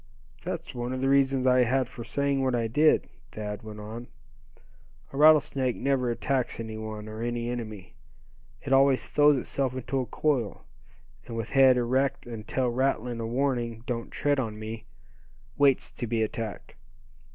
[0.41, 4.07] "That's one of the reasons I had for saying what I did," Thad went on,
[5.13, 7.93] "a rattlesnake never attacks any one, or any enemy.
[8.63, 10.65] It always throws itself into a coil,
[11.27, 14.85] and with head erect, and tail rattling a warning 'don't tread on me,'
[15.55, 16.73] waits to be attacked.